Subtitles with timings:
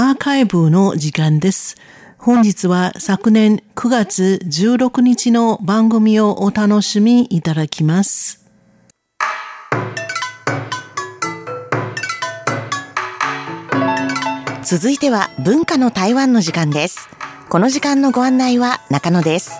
[0.00, 1.74] アーカイブの時間です。
[2.18, 8.46] 本日は昨年9月16日の番組をお楽しみいただきます。
[14.62, 17.08] 続いては文化の台湾の時間です。
[17.48, 19.50] この時間のご案内は中野です。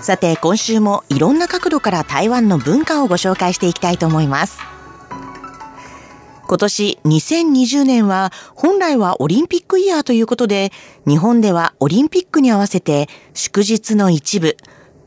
[0.00, 4.65] さて今週もいろんな角度から台湾の文化をご紹介していきたいと思います。
[6.48, 10.70] 今年2020年は本来はオリンピックイヤーということで、
[11.06, 14.56] 日本ではオリンピックに合わせて祝日の一部、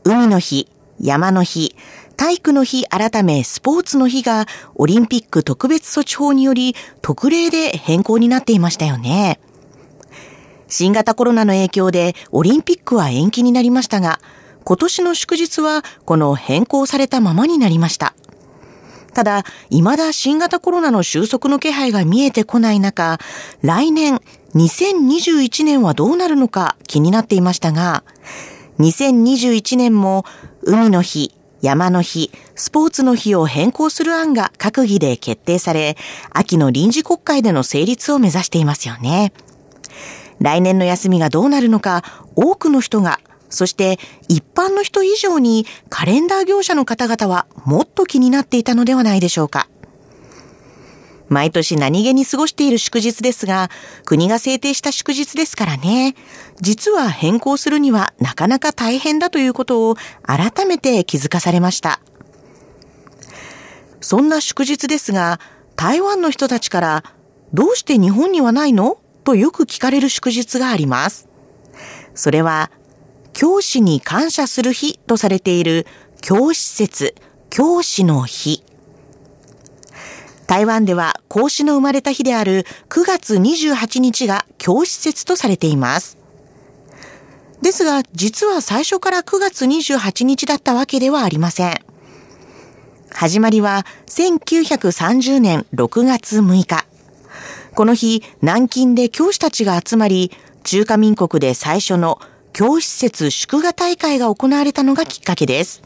[0.04, 0.68] 海の日、
[1.00, 1.74] 山の日、
[2.18, 4.44] 体育の日改めスポーツの日が
[4.74, 9.40] オリンピック特別措置法により特例で変更になっていましたよね。
[10.68, 14.20] 新型コロナの影響でオリンピックは延期になりましたが、
[14.64, 18.14] 今年の祝日はこの変更されたままになりました。
[19.12, 23.18] ただ、未だ新型コロナの収束の気配が見えてこない中、
[23.62, 24.20] 来年
[24.54, 28.04] 2021年はどうなるのか気になっていましたが、
[28.78, 30.24] 2021年も
[30.62, 35.96] 海の日、山の日、スポーツの日を変更する案が閣議で決定され、
[36.30, 39.32] 秋の臨時国会での成立を目指していますよね。
[40.40, 42.02] 来年の休みがどうなるのか、
[42.34, 43.98] 多くの人がそして
[44.28, 49.68] 一般の人以上にカレンダー業者の方々はもっと気になっていたのではないでしょうか。
[51.28, 53.70] 毎年何気に過ごしている祝日ですが、
[54.04, 56.16] 国が制定した祝日ですからね。
[56.60, 62.00] 実は変更するにはなかなか大変だということを改めて気づかされました。
[64.00, 65.38] そんな祝日ですが、
[65.76, 67.04] 台湾の人たちから
[67.54, 68.98] どうして日本にはないの？
[69.22, 71.28] とよく聞かれる祝日があります。
[72.14, 72.72] それは
[73.32, 75.86] 教師に感謝する日とされている
[76.20, 77.14] 教師節、
[77.48, 78.62] 教師の日。
[80.46, 86.18] 台湾では孔子の生まれた日である9月28日が教師節とされています。
[87.62, 91.80] ですが、実は最初から9月28日だったわけではありません。
[93.12, 96.86] 始まりは1930年6月6日。
[97.74, 100.32] この日、南京で教師たちが集まり、
[100.64, 102.20] 中華民国で最初の
[102.52, 105.82] 教師節祝賀大会が行われたのがきっかけです。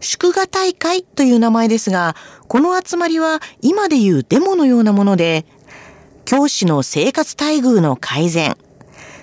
[0.00, 2.14] 祝賀大会という名前ですが、
[2.46, 5.46] この集まりは今でいうデモのようなもので、
[6.26, 8.56] 教師の生活待遇の改善、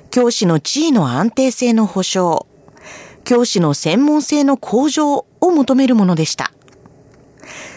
[0.10, 2.46] 教師の地位の安定性の保障、
[3.24, 6.52] 教師の専門性の向上を求めるものでした。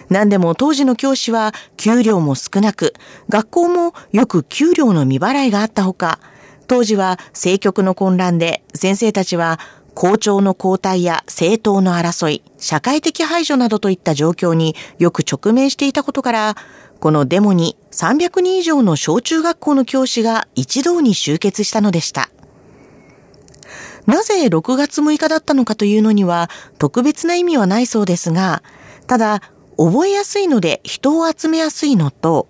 [0.08, 2.94] 何でも当時の教師は給料も少なく、
[3.28, 6.18] 学校もよく給料の未払いがあったほか、
[6.66, 9.58] 当時は政局の混乱で先生たちは
[9.94, 16.56] 校長の交代や政党の争い、社会的排除などといった状況によく直面していたことから、
[17.00, 22.30] このデモに300人以上の小中学校の教師が一堂に集結したのでした。
[24.06, 28.62] なぜ6月6日だったのかというのには特別な意味はないそうですが、
[29.06, 29.42] ただ
[29.76, 32.48] 覚えやすいので人を集めやすいのと、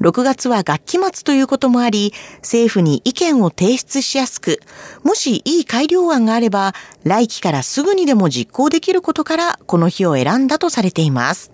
[0.00, 4.60] 6月は学期末ということもあり、政府に意見を提出しやすく、
[5.02, 11.50] もしいい改良案があれば、来期からすぐにでも実行できることから、この日を選んだとされています。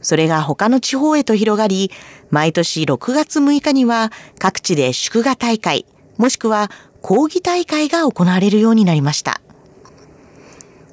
[0.00, 1.90] それが他の地方へと広がり、
[2.30, 5.84] 毎年6月6日には各地で祝賀大会、
[6.16, 6.70] もしくは
[7.02, 9.40] 講義大会が行われるようになりました。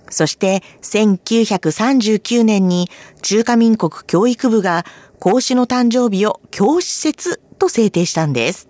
[0.09, 2.89] そして1939年に
[3.23, 4.85] 中華民国教育部が
[5.23, 8.67] 孔子の誕生日を教師節と制定したんです。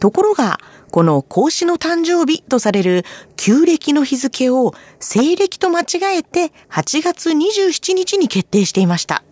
[0.00, 0.60] ところが、
[0.90, 3.06] この孔子の誕生日とされる
[3.36, 9.24] 旧暦の日付を西暦と間違えて8月27日に決定していました。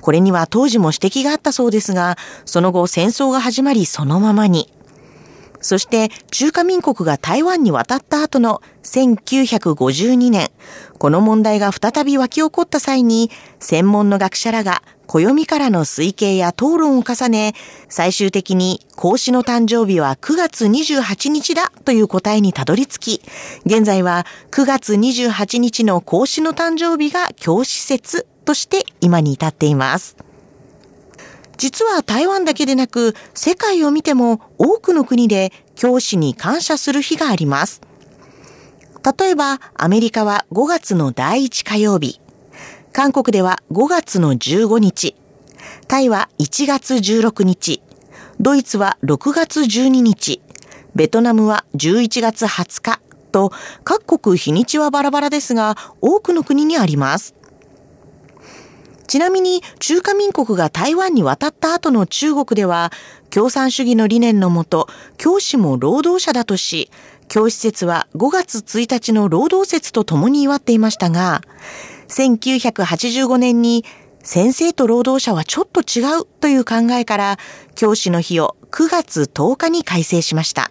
[0.00, 2.16] これには当時も指摘があったそうですが、
[2.46, 4.72] その後戦争が始まりそのままに。
[5.62, 10.50] そして中華民国が台湾に渡った後の1952年、
[10.98, 13.30] この問題が再び湧き起こった際に、
[13.60, 17.54] 専門の学者らが暦からの推計や討論を重ね、
[17.88, 23.22] 最終的に孔子の誕生日は9月28日だという答えにたどり着き、
[23.64, 30.16] 現在は9月28日の孔子の誕生日が教師説として今に至っています。
[31.56, 37.80] 実は台湾だけでなく世界を見ても多くの国で教師に感謝する日があります。
[39.18, 42.20] 例えばアメリカは5月の第1火曜日、
[42.92, 45.16] 韓国では5月の15日、
[45.88, 47.82] タイは1月16日、
[48.40, 50.40] ドイツは6月12日、
[50.94, 53.00] ベトナムは11月20日。
[53.32, 53.50] と
[53.82, 57.34] 各国日にちはバラバラですが多くの国にあります。
[59.12, 62.90] ちなみに中華民国が台湾に渡った後の中国では、
[63.28, 64.88] 共産主義の理念のもと、
[65.18, 66.90] 教師も労働者だとし、
[67.28, 71.42] 教師節は5月1日の労働節と共に祝っていましたが、
[72.08, 73.84] 1985年に
[74.22, 77.38] 先生と労働者はちょっと違うという考えから
[77.74, 80.70] 教師の日を9月10日に改正しました。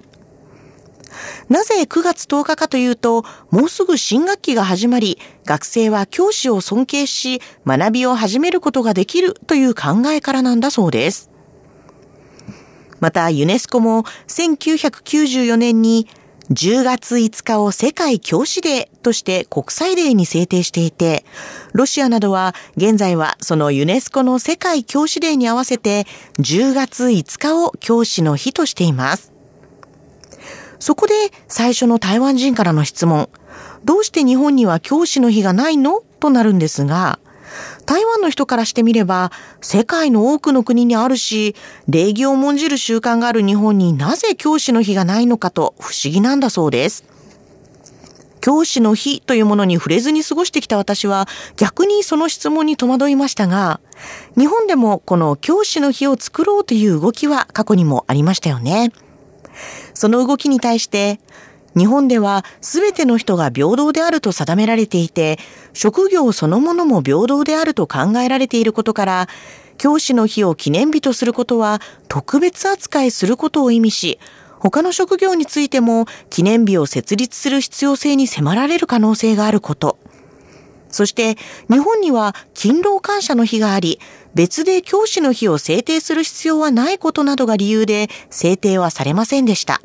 [1.52, 11.30] なぜ9月10日かというと、もうすぐ新学期が始まり、学生は教師を尊敬し、学びを始めることができるという考えからなんだそうです。
[13.02, 16.08] また、ユネスコも1994年に
[16.52, 21.26] 10月5日を世界教師デーとして国際デーに制定していて、
[21.74, 26.06] ロシアなどは現在はそのユネスコの世界教師デーに合わせて
[26.40, 29.31] 10月5日を教師の日としています。
[30.82, 31.14] そこで
[31.48, 33.30] 最初の台湾人からの質問、
[33.86, 36.02] どうして日本には教師の日がないの？
[36.20, 37.20] となるんですが、
[37.86, 39.32] 台湾の人からしてみれば、
[39.62, 41.56] 世界の多くの国にあるし、
[41.88, 47.06] 礼儀を重んじる習慣がある日本になぜ教師の日がないのかと不思議なんだそうです。
[48.40, 51.28] 教師の日というものに触れずに過ごしてきた私は
[51.58, 53.80] 逆にその質問に戸惑いましたが、
[54.36, 58.92] 日本でもこの教師の日を作ろうという動きは過去にもありましたよね。
[59.94, 61.20] その動きに対して、
[61.78, 65.40] 日本では全ての人が平等であると定められていて、
[65.74, 69.28] 職業そのものも平等であると考えられていることから、
[69.78, 74.20] 教師の日を記念日とすることは特別扱いすることを意味し、
[74.60, 79.98] 他の職業についても記念日を設立する必要性に迫られる可能性があること。
[80.90, 81.36] そして
[81.70, 84.00] 日本には勤労感謝の日があり、
[84.34, 89.82] 別で教師の日を制定する必要はないことなどが理由で制定はされませんでした。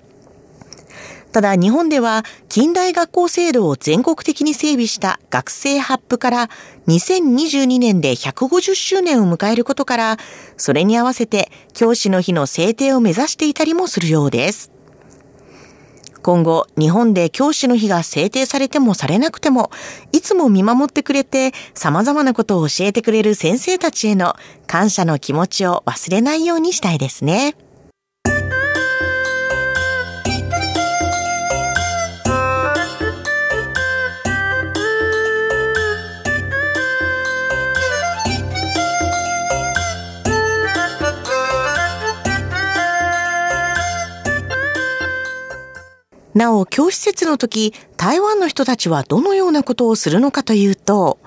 [1.32, 6.50] ただ日本では近代学校制度を全国的に整備した学生ハップから
[6.88, 10.16] 2022年で150周年を迎えることから、
[10.56, 14.75] それに合わせて教師の日の制定を目指していたりもするようです。
[16.26, 19.70] 今後、日本で教師の日が制定されてもされなくても、
[20.10, 24.34] いつも見守ってくれて様々なことを教えてくれる先生たちへの
[24.66, 27.54] 感謝の気持ちを忘れないようにしたいですね。
[46.36, 51.18] なお、教師節の時、台湾の人たちはどのようなことをするのかというと、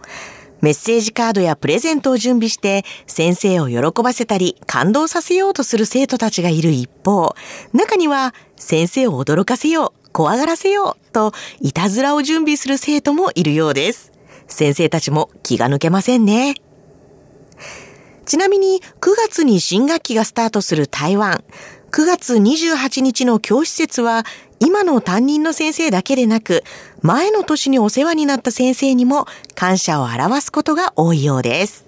[0.62, 7.34] メッセージカードやプレゼントを準備して先生を喜ばせたり感動させようとする生徒たちがいる一方、
[7.74, 14.12] 中には先生を驚かせよう、怖がらせようといたずらを準備する生徒もいるようです。
[14.48, 16.54] 先生たちも気が抜けませんね。
[18.28, 21.44] ちなみに9月に新学期がスタートする台湾。
[21.92, 24.24] 9月28日の教師節は
[24.60, 26.64] 今の担任の先生だけでなく、
[27.02, 29.26] 前の年にお世話になった先生にも
[29.56, 31.86] 感謝を表すことが多いようです。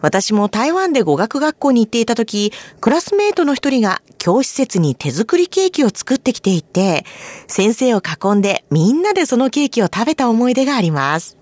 [0.00, 7.04] 私も台湾で語学学校に行っていた時、クラスメートの一人が教師節に手作りケーキを作ってきていて、
[7.48, 11.36] 先生を囲んでみんなでそのケーキを食べた思い出があります。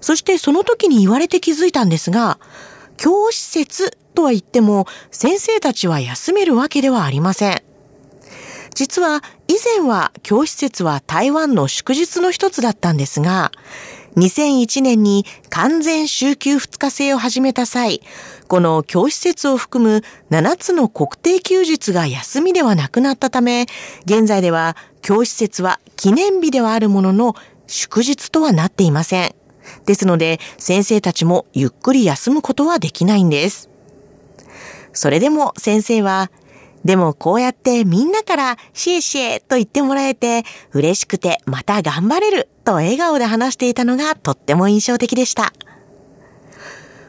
[0.00, 2.38] そしてその時に言われて気づいたんですが、
[2.96, 7.62] 教師節とは言っても先生たちは休めるわけではありません。
[8.74, 13.52] 実は以前は教師節は台湾の祝日の一つだったんですが、
[14.16, 18.00] 2001年に完全週休2日制を始めた際、
[18.46, 23.66] この教師節を含む7つの国定休日が休みではなくなったため、
[24.04, 27.34] 現在では教師節は記念日ではあるものの
[27.66, 29.34] 祝日とはなっていません。
[29.86, 33.70] ですので、先生たちもゆっくり休むことはできないんです。
[34.94, 36.30] それでも先生は、
[36.84, 45.52] でもこうやってみんなからシエシエと言ってもらえて嬉しくてまた頑張れると笑顔で話していたのがとっても印象的でした。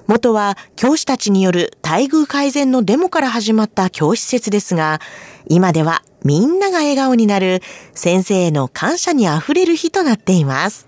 [0.07, 5.01] 元は教師たちによる待遇改善のデモから始まった教師説ですが、
[5.47, 7.61] 今ではみんなが笑顔になる
[7.93, 10.87] 先生への感謝にあふれる日となっています。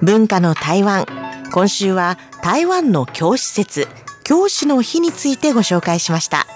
[0.00, 1.06] 文化の台湾。
[1.50, 3.88] 今週は台湾の教師説、
[4.28, 6.46] 教師の日についてご紹介しました。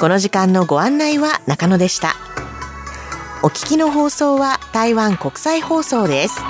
[0.00, 2.16] この時間のご案内は中野でした。
[3.44, 6.40] お聞きの放送は台湾国際放送です。